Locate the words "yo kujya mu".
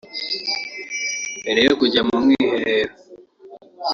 1.67-2.15